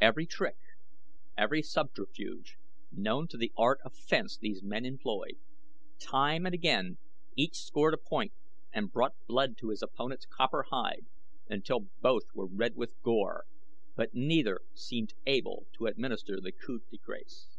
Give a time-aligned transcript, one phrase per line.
[0.00, 0.54] Every trick,
[1.36, 2.58] every subterfuge,
[2.92, 5.36] known to the art of fence these men employed.
[5.98, 6.98] Time and again
[7.34, 8.32] each scored a point
[8.72, 11.06] and brought blood to his opponent's copper hide
[11.48, 13.46] until both were red with gore;
[13.96, 17.56] but neither seemed able to administer the coup de grace.